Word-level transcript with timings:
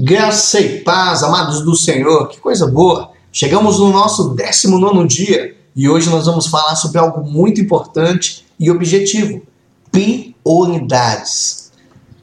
Graça 0.00 0.60
e 0.60 0.78
paz, 0.82 1.24
amados 1.24 1.62
do 1.62 1.74
Senhor, 1.74 2.28
que 2.28 2.38
coisa 2.38 2.68
boa! 2.68 3.10
Chegamos 3.32 3.80
no 3.80 3.90
nosso 3.90 4.28
19 4.28 5.08
dia 5.08 5.56
e 5.74 5.88
hoje 5.88 6.08
nós 6.08 6.26
vamos 6.26 6.46
falar 6.46 6.76
sobre 6.76 6.98
algo 6.98 7.28
muito 7.28 7.60
importante 7.60 8.46
e 8.60 8.70
objetivo: 8.70 9.42
prioridades. 9.90 11.72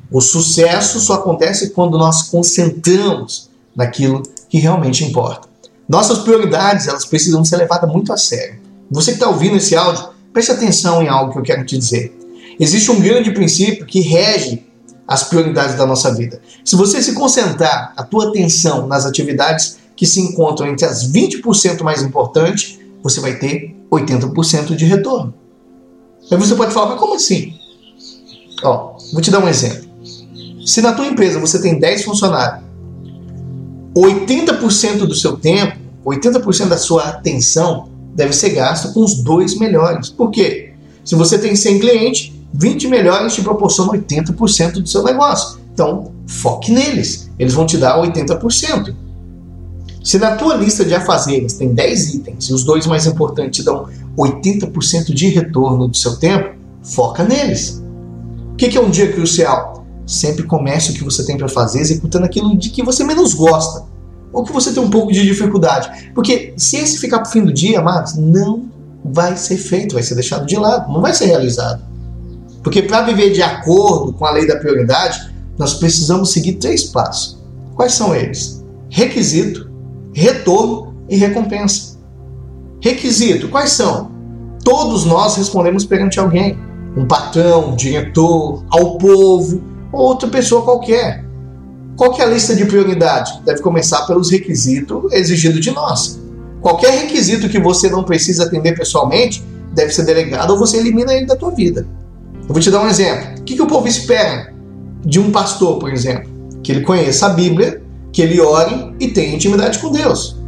O 0.10 0.22
sucesso 0.22 1.02
só 1.02 1.16
acontece 1.16 1.72
quando 1.72 1.98
nós 1.98 2.30
concentramos 2.30 3.50
naquilo 3.76 4.24
que 4.48 4.58
realmente 4.58 5.04
importa. 5.04 5.50
Nossas 5.86 6.20
prioridades 6.20 6.88
elas 6.88 7.04
precisam 7.04 7.44
ser 7.44 7.58
levadas 7.58 7.92
muito 7.92 8.14
a 8.14 8.18
sério. 8.18 8.62
Você 8.90 9.12
que 9.12 9.18
está 9.18 9.28
ouvindo 9.28 9.58
esse 9.58 9.76
áudio, 9.76 10.12
preste 10.32 10.54
atenção 10.54 11.04
em 11.04 11.10
algo 11.10 11.34
que 11.34 11.40
eu 11.40 11.44
quero 11.44 11.66
te 11.66 11.78
dizer. 11.78 12.18
Existe 12.58 12.90
um 12.90 13.02
grande 13.02 13.32
princípio 13.32 13.86
que 13.86 14.00
rege 14.00 14.64
as 15.08 15.24
prioridades 15.24 15.76
da 15.76 15.86
nossa 15.86 16.14
vida. 16.14 16.42
Se 16.64 16.76
você 16.76 17.02
se 17.02 17.14
concentrar 17.14 17.94
a 17.96 18.04
tua 18.04 18.30
atenção 18.30 18.88
nas 18.88 19.06
atividades 19.06 19.78
que 19.96 20.06
se 20.06 20.20
encontram 20.20 20.68
entre 20.68 20.86
as 20.86 21.10
20% 21.12 21.84
mais 21.84 22.02
importantes, 22.02 22.80
você 23.02 23.20
vai 23.20 23.36
ter 23.36 23.76
80% 23.92 24.76
de 24.76 24.86
retorno. 24.86 25.34
Aí 26.32 26.38
você 26.38 26.56
pode 26.56 26.74
falar, 26.74 26.92
mas 26.92 27.00
como 27.00 27.16
assim? 27.16 27.54
Ó, 28.64 28.98
vou 29.14 29.22
te 29.22 29.30
dar 29.30 29.40
um 29.40 29.48
exemplo. 29.48 29.86
Se 30.66 30.82
na 30.82 30.94
tua 30.94 31.06
empresa 31.06 31.40
você 31.40 31.62
tem 31.62 31.80
10 31.80 32.04
funcionários, 32.04 32.66
80% 33.96 35.06
do 35.06 35.14
seu 35.14 35.38
tempo, 35.38 35.78
80% 36.04 36.68
da 36.68 36.78
sua 36.78 37.04
atenção 37.04 37.90
deve 38.16 38.34
ser 38.34 38.50
gasto 38.50 38.94
com 38.94 39.02
os 39.02 39.24
dois 39.24 39.58
melhores. 39.58 40.10
Por 40.10 40.32
quê? 40.32 40.74
Se 41.04 41.16
você 41.16 41.38
tem 41.38 41.56
100 41.56 41.80
clientes, 41.80 42.34
20 42.58 42.88
melhores 42.88 43.34
te 43.34 43.42
proporcionam 43.42 43.94
80% 43.94 44.74
do 44.74 44.88
seu 44.88 45.04
negócio. 45.04 45.60
Então, 45.74 46.12
foque 46.26 46.72
neles. 46.72 47.30
Eles 47.38 47.54
vão 47.54 47.66
te 47.66 47.78
dar 47.78 48.02
80%. 48.02 48.96
Se 50.04 50.18
na 50.18 50.36
tua 50.36 50.56
lista 50.56 50.86
de 50.86 50.94
afazeres 50.94 51.54
tem 51.54 51.74
10 51.74 52.14
itens 52.14 52.46
e 52.46 52.54
os 52.54 52.64
dois 52.64 52.86
mais 52.86 53.06
importantes 53.06 53.60
te 53.60 53.66
dão 53.66 53.88
80% 54.18 55.14
de 55.14 55.28
retorno 55.30 55.88
do 55.88 55.98
seu 55.98 56.16
tempo, 56.18 56.56
foca 56.82 57.24
neles. 57.24 57.84
O 58.54 58.56
que 58.56 58.78
é 58.78 58.82
um 58.82 58.90
dia 58.90 59.12
crucial? 59.12 59.86
Sempre 60.06 60.44
comece 60.44 60.92
o 60.92 60.94
que 60.94 61.04
você 61.04 61.26
tem 61.26 61.38
para 61.38 61.50
fazer 61.50 61.82
executando 61.82 62.26
aquilo 62.26 62.56
de 62.56 62.70
que 62.70 62.84
você 62.84 63.04
menos 63.04 63.34
gosta 63.34 63.84
ou 64.32 64.44
que 64.44 64.54
você 64.54 64.72
tem 64.72 64.82
um 64.82 64.90
pouco 64.90 65.12
de 65.12 65.24
dificuldade. 65.24 66.12
Porque 66.14 66.54
se 66.56 66.78
esse 66.78 67.00
ficar 67.00 67.20
para 67.20 67.30
o 67.30 67.32
fim 67.32 67.44
do 67.44 67.52
dia, 67.52 67.80
amados, 67.80 68.16
não 68.16 68.66
vai 69.04 69.36
ser 69.36 69.58
feito, 69.58 69.96
vai 69.96 70.04
ser 70.04 70.16
deixado 70.16 70.46
de 70.46 70.56
lado, 70.56 70.92
não 70.94 71.02
vai 71.02 71.14
ser 71.14 71.26
realizado. 71.26 71.95
Porque 72.66 72.82
para 72.82 73.04
viver 73.04 73.30
de 73.30 73.44
acordo 73.44 74.12
com 74.12 74.26
a 74.26 74.32
lei 74.32 74.48
da 74.48 74.56
prioridade, 74.56 75.32
nós 75.56 75.76
precisamos 75.76 76.32
seguir 76.32 76.54
três 76.54 76.86
passos. 76.86 77.40
Quais 77.76 77.94
são 77.94 78.16
eles? 78.16 78.66
Requisito, 78.90 79.70
retorno 80.12 80.96
e 81.08 81.16
recompensa. 81.16 82.00
Requisito, 82.82 83.50
quais 83.50 83.70
são? 83.70 84.10
Todos 84.64 85.06
nós 85.06 85.36
respondemos 85.36 85.86
perante 85.86 86.20
alguém, 86.20 86.58
um 86.98 87.06
patrão, 87.06 87.70
um 87.70 87.76
diretor, 87.76 88.66
ao 88.72 88.98
povo 88.98 89.62
ou 89.92 90.02
outra 90.02 90.28
pessoa 90.28 90.64
qualquer. 90.64 91.24
Qual 91.96 92.18
é 92.18 92.24
a 92.24 92.26
lista 92.26 92.56
de 92.56 92.66
prioridade? 92.66 93.44
Deve 93.46 93.62
começar 93.62 94.08
pelos 94.08 94.32
requisitos 94.32 95.14
exigidos 95.14 95.62
de 95.62 95.70
nós. 95.70 96.20
Qualquer 96.62 97.04
requisito 97.04 97.48
que 97.48 97.60
você 97.60 97.92
não 97.92 98.04
precisa 98.04 98.46
atender 98.46 98.76
pessoalmente 98.76 99.44
deve 99.72 99.94
ser 99.94 100.04
delegado 100.04 100.50
ou 100.50 100.58
você 100.58 100.78
elimina 100.78 101.14
ele 101.14 101.28
da 101.28 101.36
tua 101.36 101.52
vida. 101.52 101.86
Eu 102.48 102.54
vou 102.54 102.60
te 102.60 102.70
dar 102.70 102.82
um 102.82 102.88
exemplo. 102.88 103.40
O 103.40 103.44
que, 103.44 103.56
que 103.56 103.62
o 103.62 103.68
povo 103.68 103.88
espera 103.88 104.54
de 105.04 105.20
um 105.20 105.32
pastor, 105.32 105.80
por 105.80 105.92
exemplo? 105.92 106.30
Que 106.64 106.72
ele 106.72 106.82
conheça 106.82 107.28
a 107.28 107.30
Bíblia, 107.30 107.82
que 108.12 108.22
ele 108.22 108.40
ore 108.40 108.94
e 109.00 109.08
tenha 109.08 109.36
intimidade 109.36 109.80
com 109.80 109.92
Deus. 109.92 110.40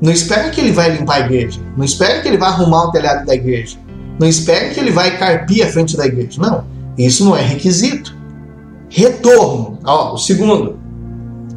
Não 0.00 0.12
espera 0.12 0.50
que 0.50 0.60
ele 0.60 0.72
vai 0.72 0.96
limpar 0.96 1.16
a 1.16 1.20
igreja. 1.20 1.60
Não 1.76 1.84
espera 1.84 2.20
que 2.20 2.28
ele 2.28 2.36
vai 2.36 2.48
arrumar 2.48 2.84
o 2.84 2.90
telhado 2.90 3.24
da 3.24 3.34
igreja. 3.34 3.78
Não 4.18 4.28
espera 4.28 4.68
que 4.70 4.78
ele 4.78 4.90
vai 4.90 5.16
carpir 5.16 5.64
a 5.64 5.70
frente 5.70 5.96
da 5.96 6.06
igreja. 6.06 6.40
Não. 6.40 6.64
Isso 6.98 7.24
não 7.24 7.36
é 7.36 7.42
requisito. 7.42 8.14
Retorno. 8.88 9.78
Ó, 9.84 10.14
o 10.14 10.18
segundo. 10.18 10.78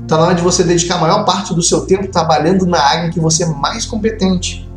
Está 0.04 0.18
na 0.18 0.26
hora 0.26 0.36
de 0.36 0.42
você 0.42 0.64
dedicar 0.64 0.96
a 0.96 1.02
maior 1.02 1.26
parte 1.26 1.54
do 1.54 1.62
seu 1.64 1.82
tempo 1.82 2.08
trabalhando 2.08 2.66
na 2.66 2.80
área 2.80 3.08
em 3.08 3.10
que 3.10 3.20
você 3.20 3.44
é 3.44 3.48
mais 3.48 3.86
competente. 3.86 4.70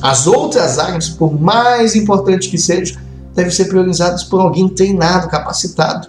As 0.00 0.28
outras 0.28 0.78
áreas, 0.78 1.08
por 1.08 1.38
mais 1.38 1.96
importantes 1.96 2.48
que 2.48 2.56
sejam, 2.56 2.96
devem 3.38 3.52
ser 3.52 3.66
priorizados 3.66 4.24
por 4.24 4.40
alguém 4.40 4.68
treinado, 4.68 5.28
capacitado. 5.28 6.08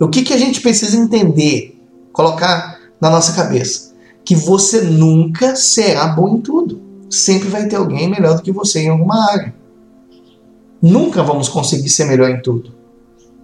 O 0.00 0.08
que, 0.08 0.22
que 0.22 0.32
a 0.32 0.38
gente 0.38 0.62
precisa 0.62 0.96
entender, 0.96 1.78
colocar 2.12 2.78
na 2.98 3.10
nossa 3.10 3.34
cabeça? 3.34 3.94
Que 4.24 4.34
você 4.34 4.80
nunca 4.80 5.54
será 5.54 6.06
bom 6.06 6.36
em 6.36 6.40
tudo. 6.40 6.80
Sempre 7.10 7.48
vai 7.48 7.68
ter 7.68 7.76
alguém 7.76 8.08
melhor 8.08 8.36
do 8.36 8.42
que 8.42 8.50
você 8.50 8.80
em 8.80 8.88
alguma 8.88 9.30
área. 9.30 9.54
Nunca 10.80 11.22
vamos 11.22 11.48
conseguir 11.48 11.90
ser 11.90 12.06
melhor 12.06 12.30
em 12.30 12.40
tudo. 12.40 12.72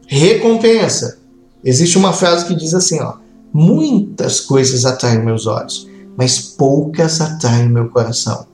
Recompensa. 0.07 1.19
Existe 1.63 1.99
uma 1.99 2.15
frase 2.15 2.47
que 2.47 2.55
diz 2.55 2.73
assim, 2.73 2.99
ó: 3.01 3.17
Muitas 3.53 4.41
coisas 4.41 4.87
atraem 4.87 5.23
meus 5.23 5.47
olhos, 5.47 5.87
mas 6.17 6.41
poucas 6.41 7.21
atraem 7.21 7.69
meu 7.69 7.91
coração. 7.91 8.47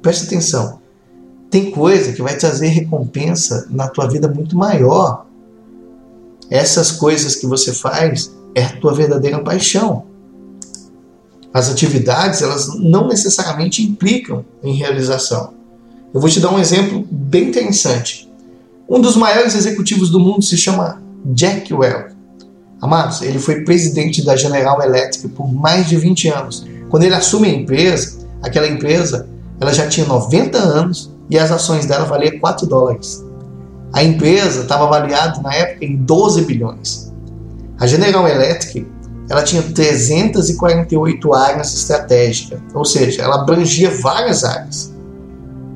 Preste 0.00 0.26
atenção. 0.26 0.78
Tem 1.54 1.70
coisa 1.70 2.12
que 2.12 2.20
vai 2.20 2.36
trazer 2.36 2.66
recompensa 2.66 3.68
na 3.70 3.86
tua 3.86 4.08
vida 4.08 4.26
muito 4.26 4.56
maior. 4.56 5.24
Essas 6.50 6.90
coisas 6.90 7.36
que 7.36 7.46
você 7.46 7.72
faz 7.72 8.34
é 8.56 8.64
a 8.64 8.76
tua 8.80 8.92
verdadeira 8.92 9.38
paixão. 9.38 10.02
As 11.52 11.70
atividades, 11.70 12.42
elas 12.42 12.76
não 12.80 13.06
necessariamente 13.06 13.84
implicam 13.84 14.44
em 14.64 14.74
realização. 14.74 15.54
Eu 16.12 16.20
vou 16.20 16.28
te 16.28 16.40
dar 16.40 16.52
um 16.52 16.58
exemplo 16.58 17.06
bem 17.08 17.50
interessante. 17.50 18.28
Um 18.88 19.00
dos 19.00 19.14
maiores 19.14 19.54
executivos 19.54 20.10
do 20.10 20.18
mundo 20.18 20.42
se 20.42 20.56
chama 20.56 21.00
Jack 21.24 21.72
Welch. 21.72 22.16
Amados, 22.80 23.22
ele 23.22 23.38
foi 23.38 23.60
presidente 23.60 24.24
da 24.24 24.34
General 24.34 24.82
Electric 24.82 25.28
por 25.28 25.46
mais 25.54 25.88
de 25.88 25.96
20 25.96 26.28
anos. 26.30 26.66
Quando 26.90 27.04
ele 27.04 27.14
assume 27.14 27.46
a 27.46 27.54
empresa, 27.54 28.26
aquela 28.42 28.66
empresa, 28.66 29.28
ela 29.60 29.72
já 29.72 29.86
tinha 29.86 30.04
90 30.04 30.58
anos 30.58 31.13
e 31.30 31.38
as 31.38 31.50
ações 31.50 31.86
dela 31.86 32.04
valiam 32.04 32.38
4 32.38 32.66
dólares. 32.66 33.24
A 33.92 34.02
empresa 34.02 34.62
estava 34.62 34.84
avaliada 34.84 35.40
na 35.40 35.54
época 35.54 35.84
em 35.84 35.96
12 35.96 36.42
bilhões. 36.42 37.12
A 37.78 37.86
General 37.86 38.26
Electric 38.26 38.86
ela 39.28 39.42
tinha 39.42 39.62
348 39.62 41.32
áreas 41.32 41.74
estratégicas, 41.74 42.60
ou 42.74 42.84
seja, 42.84 43.22
ela 43.22 43.36
abrangia 43.36 43.90
várias 44.02 44.44
áreas. 44.44 44.92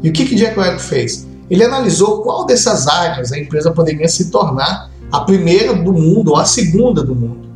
E 0.03 0.11
o 0.11 0.13
que, 0.13 0.27
que 0.27 0.35
Jack 0.35 0.59
Welch 0.59 0.83
fez? 0.83 1.27
Ele 1.49 1.65
analisou 1.65 2.23
qual 2.23 2.45
dessas 2.45 2.87
áreas 2.87 3.33
a 3.33 3.39
empresa 3.39 3.71
poderia 3.71 4.07
se 4.07 4.31
tornar 4.31 4.91
a 5.11 5.21
primeira 5.21 5.75
do 5.75 5.93
mundo 5.93 6.33
ou 6.33 6.37
a 6.37 6.45
segunda 6.45 7.03
do 7.03 7.15
mundo. 7.15 7.49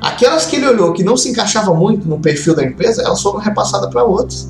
Aquelas 0.00 0.46
que 0.46 0.56
ele 0.56 0.66
olhou 0.66 0.92
que 0.92 1.04
não 1.04 1.16
se 1.16 1.28
encaixavam 1.28 1.76
muito 1.76 2.08
no 2.08 2.18
perfil 2.18 2.54
da 2.54 2.64
empresa, 2.64 3.02
elas 3.02 3.20
foram 3.20 3.40
repassadas 3.40 3.90
para 3.90 4.04
outras. 4.04 4.48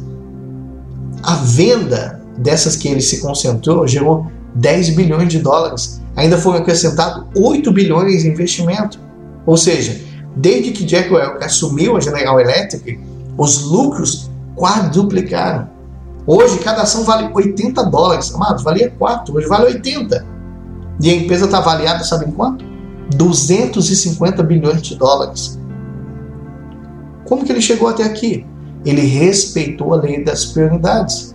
A 1.23 1.35
venda 1.37 2.18
dessas 2.39 2.77
que 2.77 2.89
ele 2.89 3.01
se 3.01 3.21
concentrou, 3.21 3.87
gerou 3.87 4.27
10 4.55 4.91
bilhões 4.91 5.29
de 5.29 5.41
dólares. 5.41 6.01
Ainda 6.17 6.39
foram 6.39 6.59
acrescentados 6.59 7.25
8 7.37 7.71
bilhões 7.73 8.25
em 8.25 8.29
investimento. 8.29 8.99
Ou 9.45 9.57
seja, 9.57 10.01
desde 10.37 10.71
que 10.71 10.85
Jack 10.85 11.13
Welch 11.13 11.45
assumiu 11.45 11.97
a 11.97 12.01
General 12.01 12.41
Electric, 12.41 12.99
os 13.37 13.63
lucros 13.63 14.31
quadruplicaram. 14.57 15.69
Hoje, 16.27 16.59
cada 16.59 16.83
ação 16.83 17.05
vale 17.05 17.31
80 17.33 17.85
dólares. 17.85 18.35
Amados, 18.35 18.63
valia 18.63 18.93
4, 18.99 19.35
hoje 19.35 19.49
vale 19.49 19.67
80. 19.67 20.27
E 21.01 21.11
a 21.11 21.15
empresa 21.15 21.45
está 21.45 21.59
avaliada, 21.59 22.05
sabe 22.05 22.27
em 22.27 22.33
quanto? 22.33 22.65
250 23.17 24.43
bilhões 24.43 24.83
de 24.83 24.97
dólares. 24.97 25.59
Como 27.25 27.45
que 27.45 27.53
ele 27.53 27.63
chegou 27.63 27.89
até 27.89 28.03
aqui? 28.03 28.45
Ele 28.85 29.03
respeitou 29.03 29.95
a 29.95 29.97
lei 29.97 30.23
das 30.23 30.47
prioridades 30.47 31.35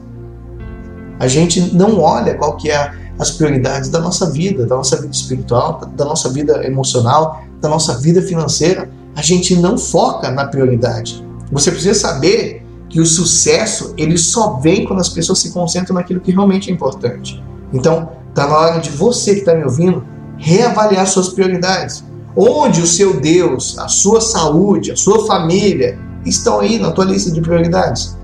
a 1.19 1.27
gente 1.27 1.73
não 1.73 1.99
olha 1.99 2.35
qual 2.35 2.57
que 2.57 2.69
é 2.69 2.91
as 3.17 3.31
prioridades 3.31 3.89
da 3.89 3.99
nossa 3.99 4.29
vida, 4.29 4.65
da 4.65 4.75
nossa 4.75 4.97
vida 4.97 5.13
espiritual, 5.13 5.79
da 5.95 6.05
nossa 6.05 6.29
vida 6.29 6.65
emocional, 6.65 7.43
da 7.61 7.69
nossa 7.69 7.97
vida 7.99 8.21
financeira. 8.21 8.89
A 9.15 9.21
gente 9.21 9.55
não 9.55 9.77
foca 9.77 10.31
na 10.31 10.45
prioridade. 10.45 11.23
Você 11.51 11.71
precisa 11.71 11.99
saber 11.99 12.65
que 12.89 12.99
o 12.99 13.05
sucesso 13.05 13.93
ele 13.97 14.17
só 14.17 14.59
vem 14.59 14.85
quando 14.85 14.99
as 14.99 15.09
pessoas 15.09 15.39
se 15.39 15.51
concentram 15.51 15.95
naquilo 15.95 16.19
que 16.19 16.31
realmente 16.31 16.69
é 16.69 16.73
importante. 16.73 17.43
Então, 17.71 18.09
está 18.29 18.47
na 18.47 18.57
hora 18.57 18.79
de 18.79 18.89
você 18.89 19.33
que 19.33 19.39
está 19.39 19.53
me 19.55 19.63
ouvindo 19.63 20.03
reavaliar 20.37 21.07
suas 21.07 21.29
prioridades. 21.29 22.03
Onde 22.35 22.81
o 22.81 22.87
seu 22.87 23.19
Deus, 23.19 23.77
a 23.77 23.87
sua 23.87 24.19
saúde, 24.19 24.91
a 24.91 24.95
sua 24.95 25.25
família 25.27 25.99
estão 26.25 26.59
aí 26.59 26.79
na 26.79 26.91
tua 26.91 27.05
lista 27.05 27.31
de 27.31 27.41
prioridades? 27.41 28.17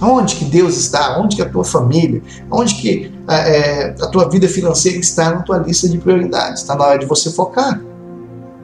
Onde 0.00 0.36
que 0.36 0.44
Deus 0.44 0.76
está? 0.76 1.18
Onde 1.18 1.36
que 1.36 1.42
a 1.42 1.48
tua 1.48 1.64
família? 1.64 2.22
Onde 2.50 2.74
que 2.74 3.12
é, 3.28 3.94
a 4.00 4.06
tua 4.06 4.28
vida 4.28 4.48
financeira 4.48 4.98
está 4.98 5.30
na 5.30 5.42
tua 5.42 5.58
lista 5.58 5.88
de 5.88 5.98
prioridades? 5.98 6.62
Está 6.62 6.76
na 6.76 6.84
hora 6.84 6.98
de 6.98 7.06
você 7.06 7.30
focar. 7.30 7.80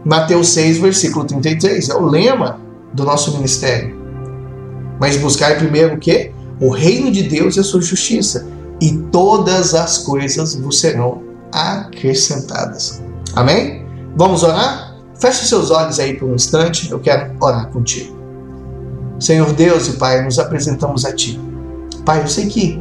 Mateus 0.04 0.48
6, 0.50 0.78
versículo 0.78 1.24
33, 1.24 1.88
é 1.88 1.94
o 1.94 2.04
lema 2.04 2.60
do 2.92 3.04
nosso 3.04 3.32
ministério. 3.32 3.96
Mas 5.00 5.16
buscar 5.16 5.56
primeiro 5.56 5.94
o 5.94 5.98
quê? 5.98 6.32
O 6.60 6.70
reino 6.70 7.10
de 7.10 7.22
Deus 7.22 7.56
e 7.56 7.60
a 7.60 7.64
sua 7.64 7.80
justiça, 7.80 8.46
e 8.80 8.92
todas 9.10 9.74
as 9.74 9.98
coisas 9.98 10.54
vos 10.54 10.78
serão 10.78 11.22
acrescentadas. 11.50 13.02
Amém? 13.34 13.84
Vamos 14.16 14.42
orar? 14.42 14.94
Feche 15.18 15.46
seus 15.46 15.70
olhos 15.70 15.98
aí 15.98 16.14
por 16.14 16.28
um 16.28 16.34
instante, 16.34 16.90
eu 16.90 17.00
quero 17.00 17.32
orar 17.40 17.68
contigo. 17.70 18.13
Senhor 19.18 19.52
Deus 19.52 19.88
e 19.88 19.92
Pai, 19.92 20.22
nos 20.22 20.38
apresentamos 20.38 21.04
a 21.04 21.14
Ti. 21.14 21.40
Pai, 22.04 22.22
eu 22.22 22.28
sei 22.28 22.46
que 22.46 22.80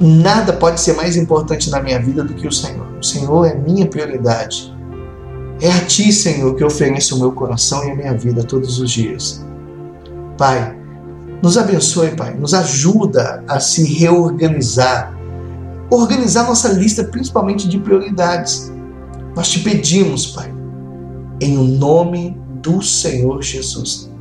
nada 0.00 0.52
pode 0.52 0.80
ser 0.80 0.94
mais 0.94 1.16
importante 1.16 1.70
na 1.70 1.80
minha 1.80 2.00
vida 2.00 2.22
do 2.22 2.34
que 2.34 2.46
o 2.46 2.52
Senhor. 2.52 2.86
O 2.98 3.02
Senhor 3.02 3.46
é 3.46 3.54
minha 3.54 3.86
prioridade. 3.86 4.74
É 5.60 5.70
a 5.70 5.84
Ti, 5.84 6.12
Senhor, 6.12 6.54
que 6.54 6.62
eu 6.62 6.66
ofereço 6.66 7.16
o 7.16 7.18
meu 7.18 7.32
coração 7.32 7.84
e 7.84 7.90
a 7.90 7.94
minha 7.94 8.14
vida 8.14 8.42
todos 8.44 8.78
os 8.78 8.90
dias. 8.90 9.44
Pai, 10.36 10.76
nos 11.42 11.58
abençoe, 11.58 12.10
Pai. 12.16 12.34
Nos 12.34 12.54
ajuda 12.54 13.44
a 13.48 13.60
se 13.60 13.84
reorganizar. 13.84 15.14
Organizar 15.90 16.46
nossa 16.46 16.68
lista, 16.68 17.04
principalmente 17.04 17.68
de 17.68 17.78
prioridades. 17.78 18.72
Nós 19.36 19.48
te 19.48 19.60
pedimos, 19.60 20.26
Pai, 20.26 20.52
em 21.40 21.56
nome 21.76 22.38
do 22.62 22.80
Senhor 22.80 23.42
Jesus. 23.42 24.13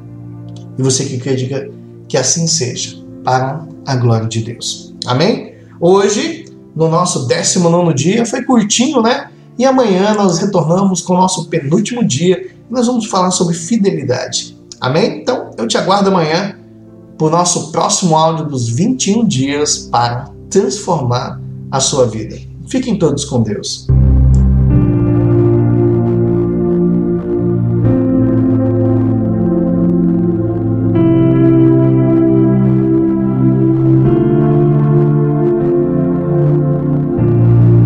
E 0.77 0.81
você 0.81 1.05
que 1.05 1.17
quer, 1.17 1.35
diga 1.35 1.69
que 2.07 2.17
assim 2.17 2.47
seja, 2.47 2.97
para 3.23 3.65
a 3.85 3.95
glória 3.95 4.27
de 4.27 4.41
Deus. 4.41 4.93
Amém? 5.05 5.53
Hoje, 5.79 6.45
no 6.75 6.87
nosso 6.87 7.27
19 7.27 7.93
dia, 7.93 8.25
foi 8.25 8.43
curtinho, 8.43 9.01
né? 9.01 9.29
E 9.57 9.65
amanhã 9.65 10.13
nós 10.15 10.39
retornamos 10.39 11.01
com 11.01 11.13
o 11.13 11.17
nosso 11.17 11.47
penúltimo 11.47 12.03
dia 12.03 12.47
e 12.69 12.73
nós 12.73 12.87
vamos 12.87 13.05
falar 13.05 13.31
sobre 13.31 13.53
fidelidade. 13.53 14.57
Amém? 14.79 15.21
Então, 15.21 15.51
eu 15.57 15.67
te 15.67 15.77
aguardo 15.77 16.09
amanhã 16.09 16.57
para 17.17 17.27
o 17.27 17.29
nosso 17.29 17.71
próximo 17.71 18.17
áudio 18.17 18.45
dos 18.45 18.67
21 18.69 19.25
dias 19.25 19.77
para 19.77 20.29
transformar 20.49 21.39
a 21.71 21.79
sua 21.79 22.07
vida. 22.07 22.37
Fiquem 22.67 22.97
todos 22.97 23.25
com 23.25 23.41
Deus. 23.41 23.87